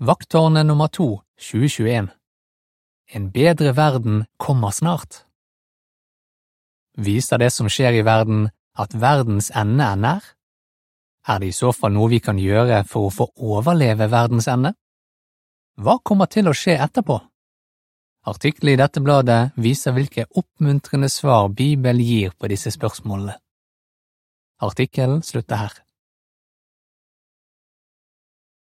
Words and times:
Vakttårnet 0.00 0.66
nummer 0.66 0.88
to 0.88 1.22
2021 1.40 2.08
En 3.10 3.30
bedre 3.30 3.72
verden 3.72 4.26
kommer 4.36 4.70
snart. 4.70 5.24
Viser 6.94 7.38
det 7.38 7.48
som 7.50 7.66
skjer 7.66 7.98
i 7.98 8.04
verden 8.06 8.44
at 8.78 8.94
verdens 8.94 9.50
ende 9.50 9.82
er 9.82 9.98
nær? 9.98 10.28
Er 11.26 11.40
det 11.42 11.48
i 11.50 11.56
så 11.56 11.72
fall 11.74 11.96
noe 11.96 12.12
vi 12.12 12.20
kan 12.22 12.38
gjøre 12.38 12.84
for 12.86 13.08
å 13.08 13.16
få 13.16 13.26
overleve 13.56 14.06
verdens 14.12 14.46
ende? 14.46 14.72
Hva 15.82 15.98
kommer 15.98 16.30
til 16.30 16.46
å 16.46 16.54
skje 16.54 16.78
etterpå? 16.78 17.18
Artikkelen 18.30 18.76
i 18.76 18.82
dette 18.84 19.02
bladet 19.02 19.40
viser 19.58 19.98
hvilke 19.98 20.28
oppmuntrende 20.30 21.10
svar 21.10 21.50
Bibelen 21.50 22.06
gir 22.06 22.38
på 22.38 22.46
disse 22.46 22.70
spørsmålene. 22.70 23.34
Artikkelen 24.62 25.26
slutter 25.26 25.64
her. 25.66 25.74